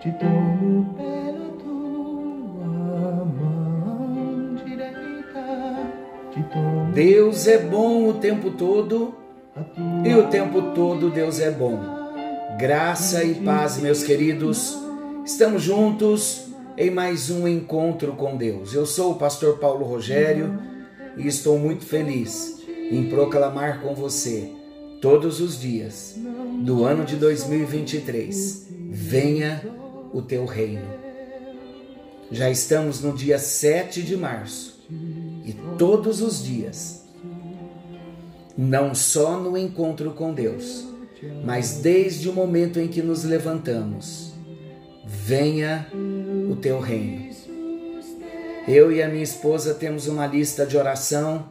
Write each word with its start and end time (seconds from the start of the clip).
te 0.00 0.12
tomo 0.12 0.94
pela 0.94 1.48
tua 1.58 3.24
mão 3.24 4.54
direita, 4.64 5.42
te 6.32 6.42
tomo 6.52 6.92
Deus 6.92 7.48
é 7.48 7.58
bom 7.58 8.08
o 8.08 8.14
tempo 8.14 8.52
todo 8.52 9.16
e 10.04 10.14
o 10.14 10.28
tempo 10.28 10.72
todo 10.72 11.10
Deus 11.10 11.40
é 11.40 11.50
bom. 11.50 11.80
Graça 12.56 13.24
e 13.24 13.34
paz, 13.34 13.78
meus 13.78 14.04
queridos. 14.04 14.78
Estamos 15.24 15.62
juntos 15.62 16.46
em 16.76 16.90
mais 16.90 17.28
um 17.28 17.48
encontro 17.48 18.12
com 18.12 18.36
Deus. 18.36 18.74
Eu 18.74 18.86
sou 18.86 19.12
o 19.12 19.16
pastor 19.16 19.58
Paulo 19.58 19.84
Rogério 19.84 20.60
e 21.16 21.26
estou 21.26 21.58
muito 21.58 21.84
feliz 21.84 22.64
em 22.68 23.08
proclamar 23.08 23.80
com 23.80 23.96
você 23.96 24.52
todos 25.00 25.40
os 25.40 25.60
dias 25.60 26.14
do 26.60 26.84
ano 26.84 27.04
de 27.04 27.16
2023. 27.16 28.68
Venha 28.90 29.77
o 30.12 30.22
teu 30.22 30.44
reino. 30.44 30.86
Já 32.30 32.50
estamos 32.50 33.00
no 33.00 33.12
dia 33.12 33.38
7 33.38 34.02
de 34.02 34.16
março 34.16 34.78
e 35.44 35.52
todos 35.78 36.20
os 36.20 36.42
dias, 36.42 37.04
não 38.56 38.94
só 38.94 39.38
no 39.38 39.56
encontro 39.56 40.12
com 40.12 40.32
Deus, 40.32 40.86
mas 41.44 41.78
desde 41.78 42.28
o 42.28 42.32
momento 42.32 42.78
em 42.78 42.88
que 42.88 43.02
nos 43.02 43.24
levantamos, 43.24 44.32
venha 45.04 45.86
o 46.50 46.56
teu 46.56 46.80
reino. 46.80 47.28
Eu 48.66 48.92
e 48.92 49.02
a 49.02 49.08
minha 49.08 49.22
esposa 49.22 49.72
temos 49.72 50.06
uma 50.06 50.26
lista 50.26 50.66
de 50.66 50.76
oração 50.76 51.48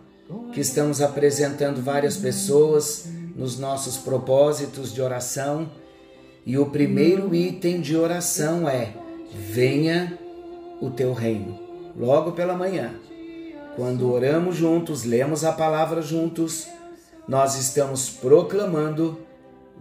que 0.54 0.60
estamos 0.60 1.02
apresentando 1.02 1.82
várias 1.82 2.18
pessoas 2.18 3.08
nos 3.36 3.58
nossos 3.58 3.98
propósitos 3.98 4.94
de 4.94 5.02
oração. 5.02 5.70
E 6.48 6.58
o 6.58 6.68
primeiro 6.68 7.36
item 7.36 7.82
de 7.82 7.98
oração 7.98 8.70
é: 8.70 8.94
venha 9.34 10.18
o 10.80 10.90
teu 10.90 11.12
reino. 11.12 11.60
Logo 11.94 12.32
pela 12.32 12.56
manhã, 12.56 12.94
quando 13.76 14.10
oramos 14.10 14.56
juntos, 14.56 15.04
lemos 15.04 15.44
a 15.44 15.52
palavra 15.52 16.02
juntos, 16.02 16.66
nós 17.28 17.60
estamos 17.60 18.10
proclamando: 18.10 19.20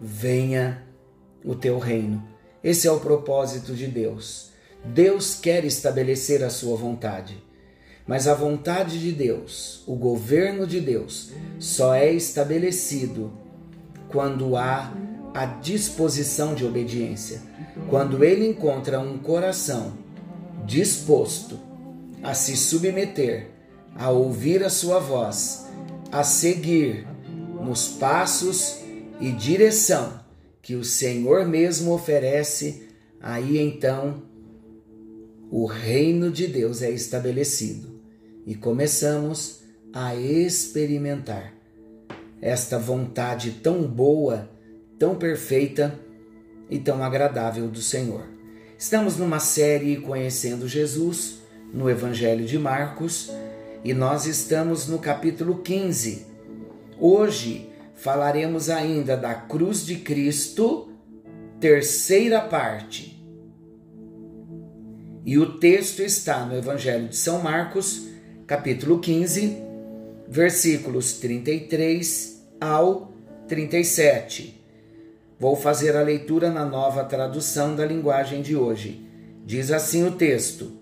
venha 0.03 0.83
o 1.45 1.55
teu 1.55 1.79
reino. 1.79 2.21
Esse 2.65 2.89
é 2.89 2.91
o 2.91 2.99
propósito 2.99 3.73
de 3.73 3.87
Deus. 3.87 4.51
Deus 4.85 5.37
quer 5.37 5.65
estabelecer 5.65 6.43
a 6.43 6.51
sua 6.51 6.77
vontade. 6.77 7.41
Mas 8.05 8.27
a 8.27 8.35
vontade 8.35 9.01
de 9.01 9.13
Deus, 9.13 9.85
o 9.87 9.95
governo 9.95 10.67
de 10.67 10.81
Deus, 10.81 11.31
só 11.61 11.95
é 11.95 12.11
estabelecido 12.11 13.33
quando 14.09 14.57
há 14.57 14.93
a 15.37 15.45
disposição 15.45 16.55
de 16.55 16.65
obediência. 16.65 17.43
Quando 17.91 18.25
ele 18.25 18.49
encontra 18.49 18.99
um 18.99 19.19
coração 19.19 19.93
disposto 20.65 21.59
a 22.23 22.33
se 22.33 22.57
submeter, 22.57 23.51
a 23.95 24.09
ouvir 24.09 24.65
a 24.65 24.71
sua 24.71 24.99
voz, 24.99 25.67
a 26.11 26.25
seguir 26.25 27.07
nos 27.63 27.87
passos 27.87 28.79
e 29.21 29.31
direção 29.31 30.19
que 30.63 30.75
o 30.75 30.83
Senhor 30.83 31.45
mesmo 31.45 31.93
oferece, 31.93 32.89
aí 33.21 33.59
então 33.59 34.23
o 35.51 35.67
reino 35.67 36.31
de 36.31 36.47
Deus 36.47 36.81
é 36.81 36.91
estabelecido 36.91 38.01
e 38.47 38.55
começamos 38.55 39.61
a 39.93 40.15
experimentar 40.17 41.53
esta 42.41 42.79
vontade 42.79 43.51
tão 43.63 43.83
boa, 43.83 44.56
tão 44.99 45.15
perfeita 45.15 45.99
e 46.71 46.79
tão 46.79 47.03
agradável 47.03 47.69
do 47.69 47.81
Senhor. 47.81 48.25
Estamos 48.79 49.17
numa 49.17 49.39
série 49.39 49.97
conhecendo 49.97 50.69
Jesus 50.69 51.39
no 51.73 51.89
Evangelho 51.91 52.45
de 52.45 52.59
Marcos 52.59 53.31
e 53.85 53.95
nós 53.95 54.27
estamos 54.27 54.87
no 54.87 54.99
capítulo 54.99 55.59
15. 55.59 56.27
Hoje 56.99 57.71
falaremos 57.95 58.69
ainda 58.69 59.17
da 59.17 59.35
cruz 59.35 59.85
de 59.85 59.97
Cristo, 59.97 60.91
terceira 61.61 62.41
parte. 62.41 63.17
E 65.25 65.39
o 65.39 65.59
texto 65.59 66.01
está 66.01 66.45
no 66.45 66.57
Evangelho 66.57 67.09
de 67.09 67.17
São 67.17 67.43
Marcos, 67.43 68.07
capítulo 68.47 69.01
15, 69.01 69.57
versículos 70.29 71.15
33 71.15 72.47
ao 72.61 73.13
37. 73.49 74.66
Vou 75.39 75.55
fazer 75.55 75.95
a 75.95 76.03
leitura 76.03 76.51
na 76.51 76.65
nova 76.65 77.05
tradução 77.05 77.77
da 77.77 77.85
linguagem 77.85 78.41
de 78.41 78.57
hoje. 78.57 79.07
Diz 79.45 79.71
assim 79.71 80.03
o 80.05 80.13
texto: 80.13 80.73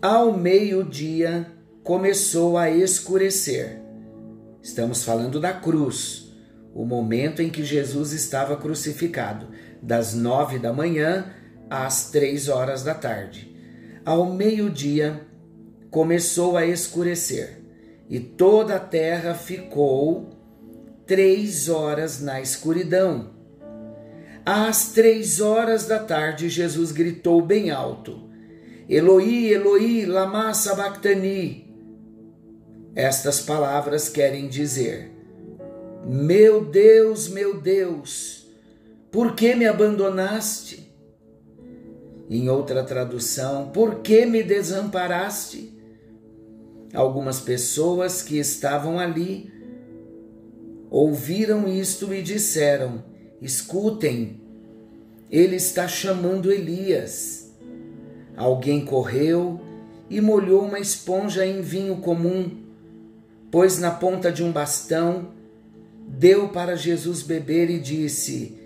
Ao 0.00 0.32
meio-dia 0.32 1.46
começou 1.82 2.56
a 2.56 2.70
escurecer. 2.70 3.82
Estamos 4.62 5.04
falando 5.04 5.38
da 5.38 5.52
cruz, 5.52 6.32
o 6.74 6.84
momento 6.84 7.42
em 7.42 7.50
que 7.50 7.62
Jesus 7.62 8.12
estava 8.12 8.56
crucificado, 8.56 9.48
das 9.82 10.14
nove 10.14 10.58
da 10.58 10.72
manhã 10.72 11.26
às 11.68 12.10
três 12.10 12.48
horas 12.48 12.82
da 12.82 12.94
tarde. 12.94 13.54
Ao 14.02 14.32
meio-dia 14.32 15.20
começou 15.90 16.56
a 16.56 16.64
escurecer 16.64 17.62
e 18.08 18.18
toda 18.18 18.76
a 18.76 18.80
terra 18.80 19.34
ficou 19.34 20.30
três 21.06 21.68
horas 21.68 22.20
na 22.20 22.40
escuridão. 22.40 23.37
Às 24.50 24.92
três 24.92 25.42
horas 25.42 25.84
da 25.84 25.98
tarde, 25.98 26.48
Jesus 26.48 26.90
gritou 26.90 27.42
bem 27.42 27.70
alto: 27.70 28.30
Eloi, 28.88 29.52
Eloi, 29.52 30.06
lama 30.06 30.54
sabachthani. 30.54 31.70
Estas 32.94 33.42
palavras 33.42 34.08
querem 34.08 34.48
dizer: 34.48 35.12
Meu 36.02 36.64
Deus, 36.64 37.28
meu 37.28 37.60
Deus, 37.60 38.48
por 39.12 39.34
que 39.34 39.54
me 39.54 39.66
abandonaste? 39.66 40.96
Em 42.30 42.48
outra 42.48 42.82
tradução, 42.82 43.68
por 43.68 43.96
que 43.96 44.24
me 44.24 44.42
desamparaste? 44.42 45.78
Algumas 46.94 47.38
pessoas 47.38 48.22
que 48.22 48.38
estavam 48.38 48.98
ali 48.98 49.52
ouviram 50.88 51.68
isto 51.68 52.14
e 52.14 52.22
disseram: 52.22 53.17
Escutem, 53.40 54.40
ele 55.30 55.56
está 55.56 55.86
chamando 55.86 56.50
Elias. 56.50 57.54
Alguém 58.36 58.84
correu 58.84 59.60
e 60.10 60.20
molhou 60.20 60.64
uma 60.64 60.78
esponja 60.78 61.46
em 61.46 61.60
vinho 61.60 61.98
comum, 61.98 62.64
pôs 63.50 63.78
na 63.78 63.90
ponta 63.90 64.32
de 64.32 64.42
um 64.42 64.50
bastão, 64.50 65.32
deu 66.06 66.48
para 66.48 66.76
Jesus 66.76 67.22
beber 67.22 67.68
e 67.70 67.78
disse: 67.78 68.58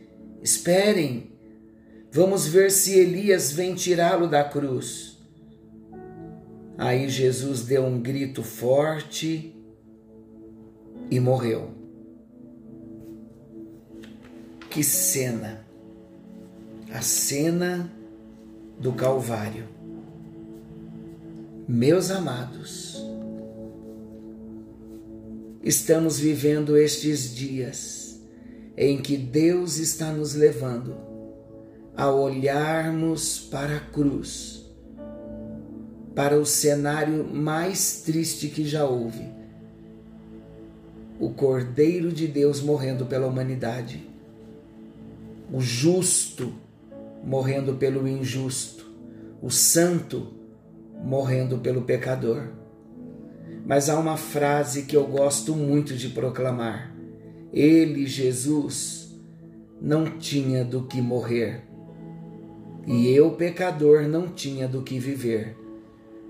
Esperem, 0.43 1.33
vamos 2.11 2.47
ver 2.47 2.71
se 2.71 2.99
Elias 2.99 3.53
vem 3.53 3.75
tirá-lo 3.75 4.29
da 4.29 4.45
cruz. 4.45 5.19
Aí 6.79 7.09
Jesus 7.09 7.65
deu 7.65 7.85
um 7.85 8.01
grito 8.01 8.43
forte 8.43 9.55
e 11.11 11.21
morreu. 11.21 11.72
Que 14.73 14.83
cena! 14.83 15.67
A 16.91 17.03
cena 17.03 17.93
do 18.81 18.95
Calvário. 18.95 19.69
Meus 21.69 22.11
amados, 22.11 22.97
estamos 25.63 26.19
vivendo 26.19 26.75
estes 26.79 27.35
dias 27.35 28.19
em 28.75 29.03
que 29.03 29.19
Deus 29.19 29.77
está 29.77 30.11
nos 30.11 30.35
levando 30.35 30.97
a 31.95 32.11
olharmos 32.11 33.41
para 33.41 33.77
a 33.77 33.81
cruz, 33.81 34.65
para 36.15 36.39
o 36.39 36.47
cenário 36.47 37.25
mais 37.25 38.01
triste 38.01 38.49
que 38.49 38.65
já 38.65 38.87
houve. 38.87 39.29
O 41.21 41.29
Cordeiro 41.29 42.11
de 42.11 42.27
Deus 42.27 42.63
morrendo 42.63 43.05
pela 43.05 43.27
humanidade 43.27 44.12
o 45.53 45.61
justo 45.61 46.55
morrendo 47.23 47.75
pelo 47.75 48.09
injusto, 48.09 48.91
o 49.43 49.51
santo 49.51 50.33
morrendo 51.05 51.59
pelo 51.59 51.83
pecador. 51.83 52.49
Mas 53.67 53.91
há 53.91 53.99
uma 53.99 54.17
frase 54.17 54.85
que 54.85 54.97
eu 54.97 55.07
gosto 55.07 55.55
muito 55.55 55.95
de 55.95 56.09
proclamar: 56.09 56.97
Ele, 57.53 58.07
Jesus, 58.07 59.15
não 59.81 60.19
tinha 60.19 60.65
do 60.65 60.85
que 60.85 61.03
morrer, 61.03 61.65
e 62.87 63.09
eu, 63.11 63.33
pecador, 63.33 64.09
não 64.09 64.29
tinha 64.29 64.67
do 64.67 64.83
que 64.83 64.99
viver. 64.99 65.57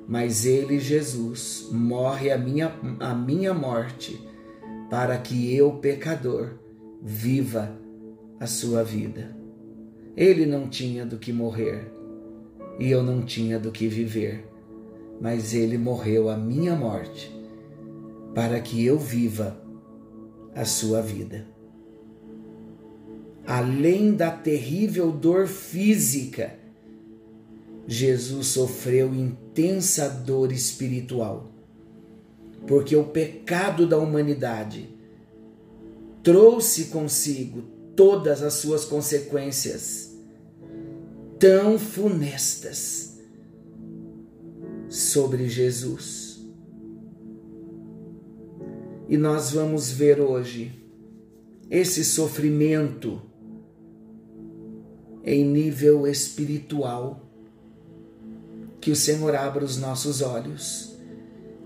Mas 0.08 0.44
Ele, 0.44 0.80
Jesus, 0.80 1.68
morre 1.70 2.32
a 2.32 2.36
minha, 2.36 2.74
a 2.98 3.14
minha 3.14 3.54
morte, 3.54 4.20
para 4.90 5.16
que 5.16 5.54
eu, 5.54 5.74
pecador, 5.74 6.54
viva 7.00 7.80
a 8.42 8.46
sua 8.48 8.82
vida. 8.82 9.36
Ele 10.16 10.44
não 10.44 10.68
tinha 10.68 11.06
do 11.06 11.16
que 11.16 11.32
morrer 11.32 11.92
e 12.76 12.90
eu 12.90 13.00
não 13.00 13.22
tinha 13.22 13.56
do 13.56 13.70
que 13.70 13.86
viver, 13.86 14.44
mas 15.20 15.54
ele 15.54 15.78
morreu 15.78 16.28
a 16.28 16.36
minha 16.36 16.74
morte 16.74 17.32
para 18.34 18.58
que 18.58 18.84
eu 18.84 18.98
viva 18.98 19.62
a 20.56 20.64
sua 20.64 21.00
vida. 21.00 21.46
Além 23.46 24.12
da 24.12 24.32
terrível 24.32 25.12
dor 25.12 25.46
física, 25.46 26.58
Jesus 27.86 28.48
sofreu 28.48 29.14
intensa 29.14 30.08
dor 30.08 30.50
espiritual, 30.50 31.52
porque 32.66 32.96
o 32.96 33.04
pecado 33.04 33.86
da 33.86 33.98
humanidade 33.98 34.88
trouxe 36.24 36.86
consigo 36.86 37.71
todas 37.96 38.42
as 38.42 38.54
suas 38.54 38.84
consequências 38.84 40.12
tão 41.38 41.78
funestas 41.78 43.18
sobre 44.88 45.48
Jesus. 45.48 46.40
E 49.08 49.16
nós 49.16 49.50
vamos 49.50 49.90
ver 49.90 50.20
hoje 50.20 50.72
esse 51.70 52.04
sofrimento 52.04 53.20
em 55.24 55.44
nível 55.44 56.06
espiritual. 56.06 57.28
Que 58.80 58.90
o 58.90 58.96
Senhor 58.96 59.34
abra 59.34 59.64
os 59.64 59.76
nossos 59.78 60.22
olhos 60.22 60.96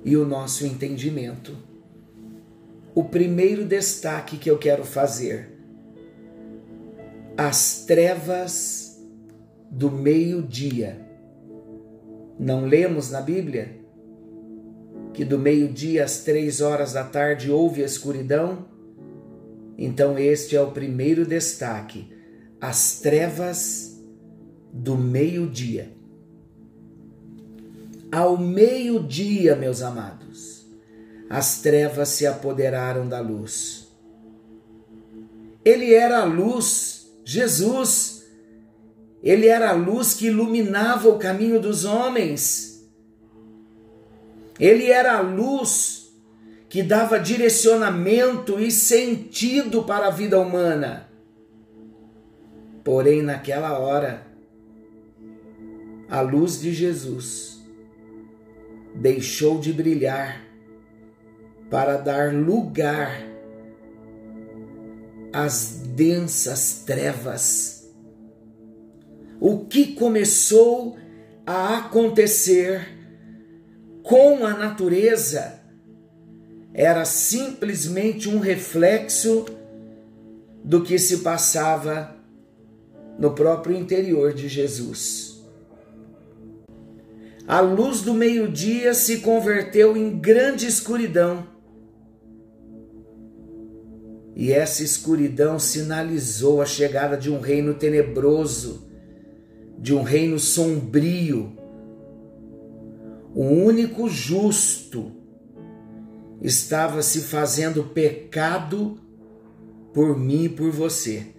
e 0.05 0.17
o 0.17 0.26
nosso 0.26 0.67
entendimento. 0.67 1.56
O 2.94 3.05
primeiro 3.05 3.64
destaque 3.64 4.37
que 4.38 4.50
eu 4.50 4.58
quero 4.58 4.84
fazer: 4.84 5.56
as 7.37 7.85
trevas 7.85 9.00
do 9.71 9.91
meio-dia. 9.91 11.00
Não 12.38 12.67
lemos 12.67 13.11
na 13.11 13.21
Bíblia 13.21 13.77
que 15.12 15.25
do 15.25 15.38
meio-dia 15.38 16.05
às 16.05 16.25
três 16.25 16.61
horas 16.61 16.93
da 16.93 17.03
tarde 17.03 17.50
houve 17.50 17.83
escuridão? 17.83 18.67
Então, 19.79 20.19
este 20.19 20.56
é 20.56 20.61
o 20.61 20.71
primeiro 20.71 21.25
destaque 21.25 22.15
as 22.61 23.00
trevas 23.00 24.03
do 24.73 24.97
meio-dia. 24.97 25.93
Ao 28.11 28.37
meio-dia, 28.37 29.55
meus 29.56 29.83
amados, 29.83 30.67
as 31.29 31.61
trevas 31.61 32.09
se 32.11 32.27
apoderaram 32.27 33.09
da 33.09 33.21
luz. 33.21 33.88
Ele 35.65 35.93
era 35.93 36.21
a 36.21 36.25
luz, 36.25 37.06
Jesus. 37.26 38.25
Ele 39.20 39.49
era 39.49 39.70
a 39.70 39.73
luz 39.73 40.14
que 40.14 40.28
iluminava 40.28 41.08
o 41.08 41.19
caminho 41.19 41.61
dos 41.61 41.84
homens. 41.84 42.88
Ele 44.61 44.88
era 44.88 45.19
a 45.19 45.20
luz 45.20 46.14
que 46.69 46.82
dava 46.82 47.19
direcionamento 47.19 48.61
e 48.61 48.70
sentido 48.70 49.82
para 49.82 50.06
a 50.06 50.11
vida 50.11 50.38
humana. 50.38 51.08
Porém, 52.84 53.23
naquela 53.23 53.76
hora, 53.78 54.25
a 56.08 56.20
luz 56.20 56.61
de 56.61 56.73
Jesus 56.73 57.61
deixou 58.94 59.58
de 59.58 59.73
brilhar 59.73 60.44
para 61.69 61.96
dar 61.96 62.32
lugar 62.32 63.26
às 65.32 65.86
densas 65.97 66.83
trevas. 66.85 67.91
O 69.41 69.65
que 69.65 69.95
começou 69.95 70.99
a 71.47 71.79
acontecer 71.79 72.87
com 74.03 74.45
a 74.45 74.53
natureza 74.53 75.59
era 76.75 77.07
simplesmente 77.07 78.29
um 78.29 78.39
reflexo 78.39 79.47
do 80.63 80.83
que 80.83 80.99
se 80.99 81.19
passava 81.19 82.15
no 83.19 83.31
próprio 83.31 83.75
interior 83.75 84.35
de 84.35 84.49
Jesus. 84.49 85.43
A 87.49 87.61
luz 87.61 88.03
do 88.03 88.13
meio-dia 88.13 88.93
se 88.93 89.21
converteu 89.21 89.97
em 89.97 90.19
grande 90.19 90.67
escuridão. 90.67 91.56
E 94.37 94.53
essa 94.53 94.85
escuridão 94.85 95.59
sinalizou 95.59 96.62
a 96.62 96.67
chegada 96.67 97.17
de 97.17 97.31
um 97.31 97.41
reino 97.41 97.75
tenebroso, 97.75 98.87
de 99.79 99.93
um 99.93 100.03
reino 100.03 100.38
sombrio. 100.38 101.56
O 103.35 103.44
único 103.44 104.09
justo 104.09 105.11
estava 106.41 107.03
se 107.03 107.23
fazendo 107.23 107.83
pecado 107.83 109.00
por 109.93 110.19
mim 110.19 110.44
e 110.44 110.49
por 110.50 110.71
você 110.71 111.35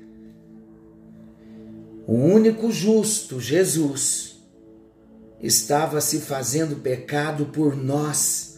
o 2.08 2.14
único 2.14 2.72
justo, 2.72 3.38
Jesus, 3.38 4.42
estava 5.44 6.00
se 6.00 6.22
fazendo 6.22 6.78
pecado 6.78 7.48
por 7.48 7.76
nós, 7.76 8.57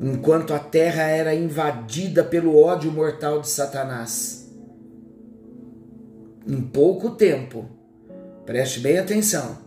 enquanto 0.00 0.54
a 0.54 0.58
terra 0.58 1.02
era 1.02 1.34
invadida 1.34 2.22
pelo 2.22 2.56
ódio 2.56 2.90
mortal 2.90 3.40
de 3.40 3.48
Satanás. 3.48 4.48
Em 6.46 6.60
pouco 6.60 7.10
tempo, 7.10 7.66
preste 8.46 8.80
bem 8.80 8.98
atenção, 8.98 9.58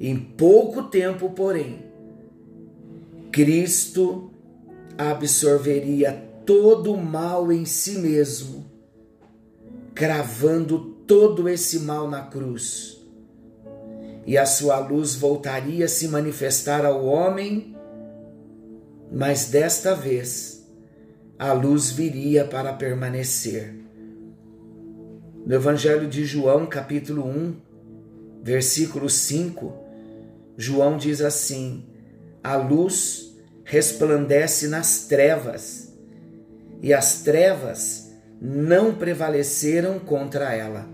em 0.00 0.16
pouco 0.16 0.84
tempo, 0.84 1.30
porém, 1.30 1.84
Cristo 3.32 4.30
absorveria 4.96 6.12
todo 6.46 6.94
o 6.94 6.96
mal 6.96 7.52
em 7.52 7.64
si 7.64 7.98
mesmo, 7.98 8.64
cravando 9.94 10.78
todo 11.06 11.48
esse 11.48 11.80
mal 11.80 12.08
na 12.08 12.22
cruz. 12.22 12.96
E 14.24 14.38
a 14.38 14.46
sua 14.46 14.78
luz 14.78 15.14
voltaria 15.14 15.86
a 15.86 15.88
se 15.88 16.08
manifestar 16.08 16.84
ao 16.84 17.04
homem, 17.04 17.76
mas 19.10 19.46
desta 19.46 19.94
vez 19.94 20.66
a 21.38 21.52
luz 21.52 21.90
viria 21.90 22.44
para 22.44 22.72
permanecer. 22.72 23.74
No 25.46 25.54
Evangelho 25.54 26.08
de 26.08 26.24
João, 26.24 26.66
capítulo 26.66 27.24
1, 27.26 27.56
versículo 28.42 29.08
5, 29.08 29.72
João 30.56 30.96
diz 30.96 31.20
assim: 31.20 31.86
A 32.42 32.56
luz 32.56 33.36
resplandece 33.64 34.68
nas 34.68 35.06
trevas, 35.06 35.96
e 36.82 36.92
as 36.92 37.22
trevas 37.22 38.12
não 38.40 38.94
prevaleceram 38.94 39.98
contra 39.98 40.54
ela. 40.54 40.88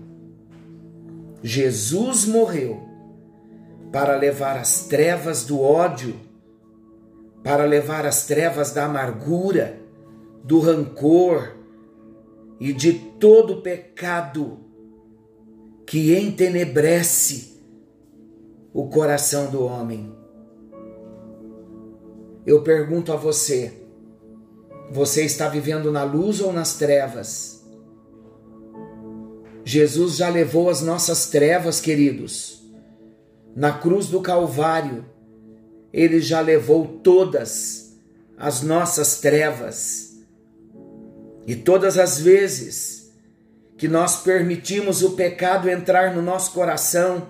Jesus 1.43 2.25
morreu 2.25 2.83
para 3.91 4.15
levar 4.15 4.57
as 4.57 4.87
trevas 4.87 5.45
do 5.45 5.61
ódio, 5.61 6.19
para 7.45 7.63
levar 7.63 8.07
as 8.07 8.25
trevas 8.25 8.71
da 8.71 8.85
amargura, 8.85 9.79
do 10.43 10.59
rancor 10.59 11.55
e 12.59 12.73
de 12.73 12.93
todo 12.93 13.61
pecado 13.61 14.61
que 15.85 16.17
entenebrece 16.17 17.61
o 18.73 18.89
coração 18.89 19.51
do 19.51 19.63
homem. 19.63 20.11
Eu 22.47 22.63
pergunto 22.63 23.13
a 23.13 23.15
você: 23.15 23.79
você 24.91 25.23
está 25.23 25.47
vivendo 25.47 25.91
na 25.91 26.03
luz 26.03 26.41
ou 26.41 26.51
nas 26.51 26.77
trevas? 26.77 27.63
Jesus 29.63 30.15
já 30.15 30.29
levou 30.29 30.67
as 30.67 30.81
nossas 30.81 31.27
trevas, 31.27 31.79
queridos. 31.79 32.67
Na 33.55 33.71
cruz 33.71 34.07
do 34.07 34.19
Calvário, 34.19 35.05
ele 35.95 36.19
já 36.19 36.41
levou 36.41 36.99
todas 37.01 37.95
as 38.37 38.61
nossas 38.61 39.21
trevas. 39.21 40.17
E 41.47 41.55
todas 41.55 41.97
as 41.97 42.19
vezes 42.19 43.13
que 43.77 43.87
nós 43.87 44.21
permitimos 44.21 45.01
o 45.01 45.11
pecado 45.11 45.69
entrar 45.69 46.13
no 46.13 46.21
nosso 46.21 46.51
coração, 46.51 47.29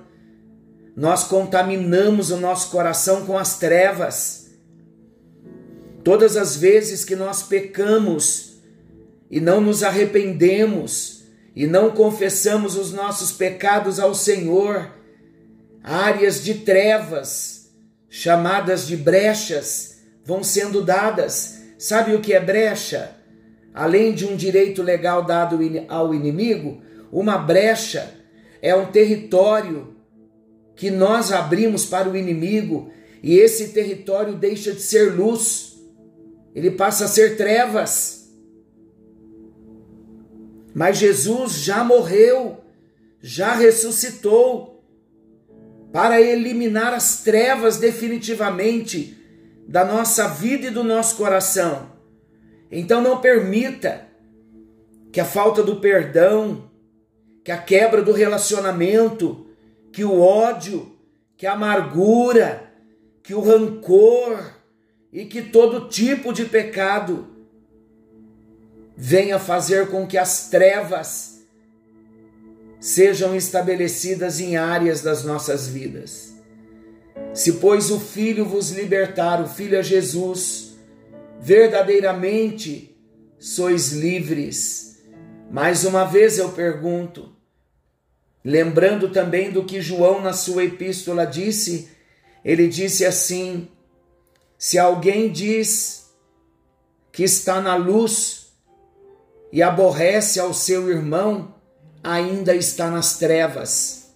nós 0.96 1.26
contaminamos 1.26 2.32
o 2.32 2.38
nosso 2.38 2.72
coração 2.72 3.24
com 3.28 3.38
as 3.38 3.60
trevas. 3.60 4.48
Todas 6.04 6.36
as 6.36 6.56
vezes 6.56 7.06
que 7.06 7.16
nós 7.16 7.44
pecamos 7.44 8.64
e 9.30 9.40
não 9.40 9.62
nos 9.62 9.84
arrependemos, 9.84 11.24
e 11.56 11.68
não 11.68 11.92
confessamos 11.92 12.76
os 12.76 12.92
nossos 12.92 13.32
pecados 13.32 14.00
ao 14.00 14.16
Senhor, 14.16 14.90
áreas 15.84 16.44
de 16.44 16.56
trevas, 16.56 17.55
chamadas 18.18 18.88
de 18.88 18.96
brechas, 18.96 19.98
vão 20.24 20.42
sendo 20.42 20.82
dadas. 20.82 21.60
Sabe 21.78 22.16
o 22.16 22.22
que 22.22 22.34
é 22.34 22.40
brecha? 22.40 23.14
Além 23.74 24.14
de 24.14 24.26
um 24.26 24.38
direito 24.38 24.82
legal 24.82 25.26
dado 25.26 25.60
ao 25.90 26.14
inimigo, 26.14 26.82
uma 27.12 27.38
brecha 27.38 28.10
é 28.62 28.74
um 28.74 28.86
território 28.86 29.98
que 30.78 30.90
nós 30.90 31.34
abrimos 31.34 31.86
para 31.86 32.10
o 32.10 32.16
inimigo 32.16 32.90
e 33.22 33.38
esse 33.38 33.74
território 33.74 34.36
deixa 34.36 34.72
de 34.72 34.82
ser 34.82 35.14
luz, 35.14 35.78
ele 36.56 36.72
passa 36.72 37.06
a 37.06 37.10
ser 37.10 37.36
trevas. 37.36 38.30
Mas 40.74 40.98
Jesus 41.00 41.56
já 41.56 41.84
morreu, 41.84 42.64
já 43.20 43.56
ressuscitou 43.56 44.75
para 45.96 46.20
eliminar 46.20 46.94
as 46.94 47.24
trevas 47.24 47.78
definitivamente 47.78 49.18
da 49.66 49.86
nossa 49.86 50.28
vida 50.28 50.68
e 50.68 50.70
do 50.70 50.84
nosso 50.84 51.16
coração. 51.16 51.90
Então 52.70 53.00
não 53.02 53.22
permita 53.22 54.06
que 55.10 55.22
a 55.22 55.24
falta 55.24 55.64
do 55.64 55.78
perdão, 55.78 56.70
que 57.46 57.50
a 57.50 57.58
quebra 57.58 58.02
do 58.02 58.12
relacionamento, 58.12 59.48
que 59.94 60.04
o 60.04 60.20
ódio, 60.20 60.98
que 61.38 61.48
a 61.48 61.54
amargura, 61.54 62.70
que 63.24 63.34
o 63.34 63.40
rancor 63.40 64.54
e 65.14 65.24
que 65.24 65.44
todo 65.44 65.88
tipo 65.88 66.34
de 66.34 66.44
pecado 66.44 67.26
venha 68.98 69.40
fazer 69.40 69.90
com 69.90 70.06
que 70.06 70.18
as 70.18 70.50
trevas 70.50 71.35
sejam 72.86 73.36
estabelecidas 73.36 74.40
em 74.40 74.58
áreas 74.58 75.02
das 75.02 75.24
nossas 75.24 75.68
vidas. 75.68 76.36
Se, 77.34 77.54
pois, 77.54 77.90
o 77.90 78.00
Filho 78.00 78.46
vos 78.46 78.70
libertar, 78.70 79.42
o 79.42 79.48
Filho 79.48 79.76
é 79.76 79.82
Jesus, 79.82 80.76
verdadeiramente 81.42 82.96
sois 83.40 83.92
livres. 83.92 85.04
Mais 85.50 85.84
uma 85.84 86.06
vez 86.06 86.38
eu 86.38 86.52
pergunto, 86.52 87.36
lembrando 88.44 89.10
também 89.10 89.50
do 89.50 89.64
que 89.64 89.82
João 89.82 90.22
na 90.22 90.32
sua 90.32 90.64
epístola 90.66 91.26
disse, 91.26 91.90
ele 92.44 92.68
disse 92.68 93.04
assim: 93.04 93.68
se 94.60 94.78
alguém 94.78 95.32
diz 95.32 96.12
que 97.12 97.24
está 97.24 97.60
na 97.60 97.76
luz 97.76 98.54
e 99.52 99.64
aborrece 99.64 100.40
ao 100.40 100.54
seu 100.54 100.88
irmão, 100.88 101.55
ainda 102.06 102.56
está 102.56 102.90
nas 102.90 103.18
trevas. 103.18 104.14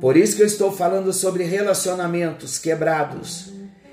Por 0.00 0.16
isso 0.16 0.36
que 0.36 0.42
eu 0.42 0.46
estou 0.46 0.70
falando 0.70 1.12
sobre 1.12 1.42
relacionamentos 1.42 2.58
quebrados. 2.58 3.52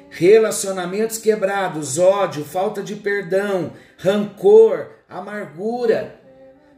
Relacionamentos 0.10 1.18
quebrados, 1.18 1.98
ódio, 1.98 2.46
falta 2.46 2.82
de 2.82 2.96
perdão, 2.96 3.74
rancor, 3.98 4.92
amargura, 5.10 6.22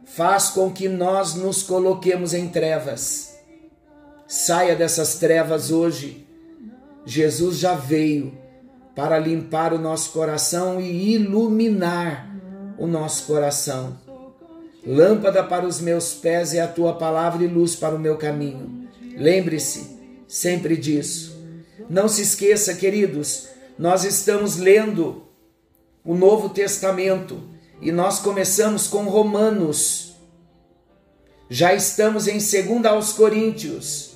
faz 0.04 0.48
com 0.48 0.72
que 0.72 0.88
nós 0.88 1.34
nos 1.34 1.62
coloquemos 1.62 2.34
em 2.34 2.48
trevas. 2.48 3.36
Saia 4.26 4.74
dessas 4.74 5.16
trevas 5.16 5.70
hoje. 5.70 6.26
Jesus 7.04 7.58
já 7.58 7.74
veio 7.74 8.36
para 8.96 9.18
limpar 9.18 9.72
o 9.72 9.78
nosso 9.78 10.10
coração 10.10 10.80
e 10.80 11.14
iluminar 11.14 12.28
o 12.76 12.86
nosso 12.86 13.26
coração. 13.26 14.07
Lâmpada 14.90 15.44
para 15.44 15.66
os 15.66 15.82
meus 15.82 16.14
pés 16.14 16.54
é 16.54 16.62
a 16.62 16.66
tua 16.66 16.94
palavra 16.94 17.44
e 17.44 17.46
luz 17.46 17.76
para 17.76 17.94
o 17.94 17.98
meu 17.98 18.16
caminho. 18.16 18.88
Lembre-se 19.18 19.98
sempre 20.26 20.78
disso. 20.78 21.44
Não 21.90 22.08
se 22.08 22.22
esqueça, 22.22 22.72
queridos, 22.72 23.48
nós 23.78 24.02
estamos 24.02 24.56
lendo 24.56 25.24
o 26.02 26.14
Novo 26.14 26.48
Testamento 26.48 27.42
e 27.82 27.92
nós 27.92 28.18
começamos 28.20 28.86
com 28.86 29.02
Romanos. 29.02 30.14
Já 31.50 31.74
estamos 31.74 32.26
em 32.26 32.38
2 32.38 32.86
aos 32.86 33.12
Coríntios. 33.12 34.14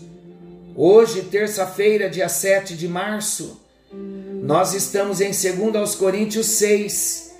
Hoje, 0.74 1.20
terça-feira, 1.24 2.08
dia 2.08 2.30
7 2.30 2.78
de 2.78 2.88
março, 2.88 3.60
nós 4.42 4.72
estamos 4.72 5.20
em 5.20 5.32
2 5.32 5.76
aos 5.76 5.94
Coríntios 5.94 6.46
6. 6.46 7.34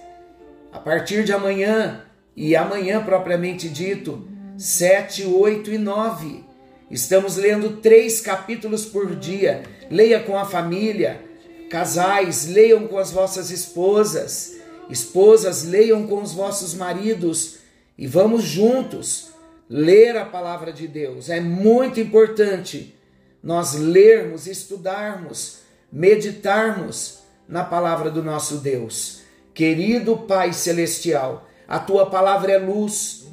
A 0.71 0.79
partir 0.79 1.25
de 1.25 1.33
amanhã, 1.33 2.05
e 2.37 2.57
amanhã 2.57 3.05
propriamente 3.05 3.69
dito, 3.69 4.27
7, 4.57 5.25
8 5.27 5.71
e 5.71 5.79
9. 5.79 6.45
Estamos 6.91 7.37
lendo 7.37 7.77
três 7.77 8.21
capítulos 8.21 8.85
por 8.85 9.17
dia. 9.17 9.63
Leia 9.91 10.21
com 10.21 10.39
a 10.39 10.45
família. 10.45 11.23
Casais, 11.71 12.47
leiam 12.47 12.87
com 12.87 12.99
as 12.99 13.11
vossas 13.11 13.51
esposas. 13.51 14.57
Esposas, 14.91 15.65
leiam 15.65 16.07
com 16.07 16.23
os 16.23 16.33
vossos 16.33 16.75
maridos. 16.75 17.59
E 17.97 18.07
vamos 18.07 18.45
juntos 18.45 19.31
ler 19.69 20.17
a 20.17 20.27
palavra 20.27 20.73
de 20.73 20.87
Deus. 20.87 21.31
É 21.31 21.41
muito 21.41 21.99
importante 21.99 22.95
nós 23.43 23.75
lermos, 23.75 24.47
estudarmos, 24.47 25.61
meditarmos 25.91 27.21
na 27.49 27.65
palavra 27.65 28.11
do 28.11 28.23
nosso 28.23 28.59
Deus. 28.59 29.23
Querido 29.55 30.17
Pai 30.17 30.53
Celestial, 30.53 31.49
a 31.73 31.79
tua 31.79 32.05
palavra 32.05 32.53
é 32.53 32.59
luz. 32.59 33.25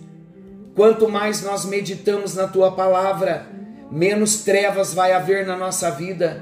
Quanto 0.73 1.09
mais 1.09 1.43
nós 1.43 1.65
meditamos 1.65 2.35
na 2.35 2.47
tua 2.47 2.71
palavra, 2.71 3.45
menos 3.91 4.43
trevas 4.43 4.93
vai 4.93 5.11
haver 5.11 5.45
na 5.45 5.57
nossa 5.57 5.91
vida, 5.91 6.41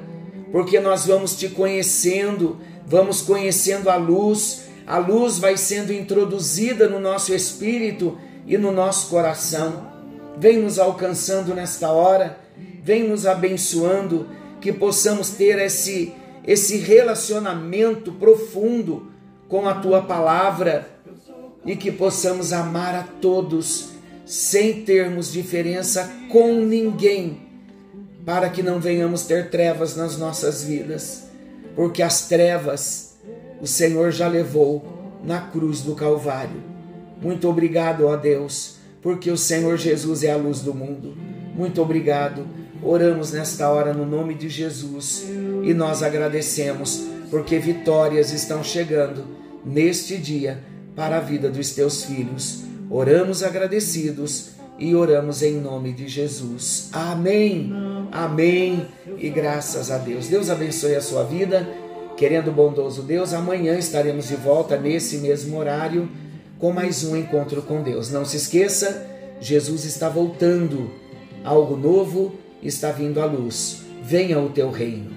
porque 0.51 0.80
nós 0.80 1.08
vamos 1.08 1.36
te 1.36 1.50
conhecendo, 1.50 2.60
vamos 2.86 3.20
conhecendo 3.20 3.89
a 3.89 3.96
luz, 3.96 4.66
a 4.86 5.00
luz 5.00 5.39
vai 5.39 5.58
sendo 5.58 5.92
introduzida 5.92 6.88
no 6.88 7.00
nosso 7.00 7.34
espírito 7.34 8.16
e 8.46 8.60
no 8.60 8.72
nosso 8.72 9.10
coração. 9.10 9.92
Vem 10.38 10.60
nos 10.60 10.77
alcançando 10.77 11.56
nesta 11.56 11.89
hora, 11.89 12.38
vem 12.84 13.10
nos 13.10 13.25
abençoando, 13.25 14.30
que 14.62 14.72
possamos 14.72 15.32
ter 15.32 15.58
esse, 15.58 16.13
esse 16.46 16.77
relacionamento 16.77 18.12
profundo 18.12 19.12
com 19.48 19.68
a 19.68 19.74
tua 19.74 20.04
palavra 20.04 20.96
e 21.68 21.76
que 21.76 21.92
possamos 21.92 22.54
amar 22.54 22.96
a 22.96 23.04
todos 23.04 23.90
sem 24.26 24.82
termos 24.84 25.32
diferença 25.32 26.12
com 26.30 26.62
ninguém, 26.62 27.42
para 28.26 28.50
que 28.50 28.64
não 28.64 28.80
venhamos 28.80 29.24
ter 29.24 29.50
trevas 29.50 29.96
nas 29.96 30.18
nossas 30.18 30.64
vidas, 30.64 31.26
porque 31.76 32.02
as 32.02 32.28
trevas 32.28 33.08
o 33.60 33.66
Senhor 33.66 34.12
já 34.12 34.28
levou 34.28 34.86
na 35.24 35.42
cruz 35.42 35.82
do 35.82 35.96
Calvário. 35.96 36.62
Muito 37.22 37.50
obrigado, 37.50 38.06
ó 38.06 38.16
Deus, 38.16 38.76
porque 39.02 39.32
o 39.32 39.38
Senhor 39.38 39.78
Jesus 39.78 40.24
é 40.24 40.32
a 40.32 40.38
luz 40.38 40.62
do 40.62 40.74
mundo. 40.74 41.18
Muito 41.56 41.82
obrigado. 41.82 42.46
Oramos 42.84 43.32
nesta 43.32 43.68
hora 43.70 43.94
no 43.94 44.06
nome 44.06 44.36
de 44.36 44.48
Jesus 44.48 45.26
e 45.64 45.74
nós 45.74 46.04
agradecemos 46.04 47.08
porque 47.32 47.58
vitórias 47.58 48.32
estão 48.32 48.64
chegando 48.64 49.26
neste 49.66 50.18
dia 50.18 50.64
para 50.98 51.18
a 51.18 51.22
vida 51.22 51.48
dos 51.48 51.75
teus 51.75 52.06
filhos. 52.06 52.63
Oramos 52.89 53.44
agradecidos 53.44 54.50
e 54.80 54.96
oramos 54.96 55.44
em 55.44 55.54
nome 55.54 55.94
de 55.94 56.08
Jesus. 56.08 56.89
Amém. 56.92 57.72
Amém. 58.12 58.88
E 59.20 59.30
graças 59.30 59.92
a 59.92 60.00
Deus. 60.00 60.27
Deus 60.27 60.50
abençoe 60.50 60.96
a 60.96 61.01
sua 61.01 61.24
vida. 61.24 61.70
Querendo 62.18 62.51
bondoso 62.51 63.04
Deus, 63.04 63.32
amanhã 63.32 63.77
estaremos 63.77 64.27
de 64.27 64.36
volta 64.38 64.75
nesse 64.75 65.20
mesmo 65.20 65.60
horário 65.60 66.10
com 66.58 66.74
mais 66.74 67.04
um 67.04 67.16
encontro 67.16 67.62
com 67.62 67.84
Deus. 67.84 68.10
Não 68.10 68.25
se 68.25 68.38
esqueça, 68.38 69.06
Jesus 69.39 69.86
está 69.86 70.10
voltando. 70.10 70.89
Algo 71.44 71.77
novo 71.77 72.34
está 72.63 72.92
vindo 72.92 73.22
à 73.22 73.25
luz. 73.25 73.84
Venha 74.01 74.39
o 74.39 74.50
teu 74.50 74.72
reino. 74.72 75.12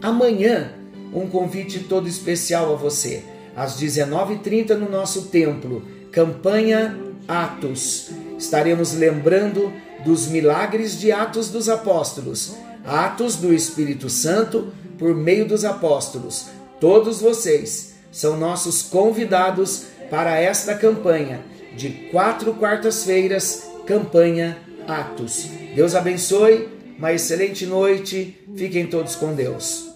Amanhã, 0.00 0.72
um 1.12 1.26
convite 1.26 1.80
todo 1.80 2.08
especial 2.08 2.72
a 2.72 2.76
você. 2.76 3.22
Às 3.60 3.78
19h30 3.78 4.70
no 4.70 4.88
nosso 4.88 5.26
templo 5.26 5.82
campanha 6.10 6.98
Atos. 7.28 8.08
Estaremos 8.38 8.94
lembrando 8.94 9.70
dos 10.02 10.28
milagres 10.28 10.98
de 10.98 11.12
Atos 11.12 11.50
dos 11.50 11.68
Apóstolos, 11.68 12.54
Atos 12.86 13.36
do 13.36 13.52
Espírito 13.52 14.08
Santo 14.08 14.72
por 14.98 15.14
meio 15.14 15.46
dos 15.46 15.66
apóstolos. 15.66 16.46
Todos 16.80 17.20
vocês 17.20 17.96
são 18.10 18.38
nossos 18.38 18.80
convidados 18.80 19.88
para 20.08 20.40
esta 20.40 20.74
campanha 20.74 21.42
de 21.76 21.90
quatro 22.10 22.54
quartas-feiras, 22.54 23.68
campanha 23.86 24.56
Atos. 24.88 25.50
Deus 25.76 25.94
abençoe, 25.94 26.66
uma 26.96 27.12
excelente 27.12 27.66
noite, 27.66 28.42
fiquem 28.56 28.86
todos 28.86 29.14
com 29.16 29.34
Deus. 29.34 29.89